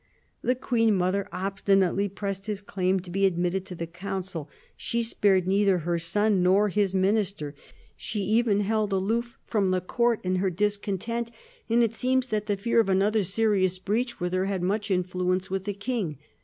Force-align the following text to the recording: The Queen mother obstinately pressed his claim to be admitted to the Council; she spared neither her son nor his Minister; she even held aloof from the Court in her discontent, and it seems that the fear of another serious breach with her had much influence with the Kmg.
The 0.41 0.55
Queen 0.55 0.95
mother 0.95 1.27
obstinately 1.31 2.09
pressed 2.09 2.47
his 2.47 2.59
claim 2.59 3.01
to 3.01 3.11
be 3.11 3.27
admitted 3.27 3.67
to 3.67 3.75
the 3.75 3.85
Council; 3.85 4.49
she 4.75 5.03
spared 5.03 5.45
neither 5.45 5.77
her 5.77 5.99
son 5.99 6.41
nor 6.41 6.69
his 6.69 6.95
Minister; 6.95 7.53
she 7.95 8.21
even 8.23 8.61
held 8.61 8.91
aloof 8.93 9.37
from 9.45 9.69
the 9.69 9.79
Court 9.79 10.19
in 10.23 10.37
her 10.37 10.49
discontent, 10.49 11.29
and 11.69 11.83
it 11.83 11.93
seems 11.93 12.29
that 12.29 12.47
the 12.47 12.57
fear 12.57 12.79
of 12.79 12.89
another 12.89 13.21
serious 13.23 13.77
breach 13.77 14.19
with 14.19 14.33
her 14.33 14.45
had 14.45 14.63
much 14.63 14.89
influence 14.89 15.51
with 15.51 15.65
the 15.65 15.75
Kmg. 15.75 16.17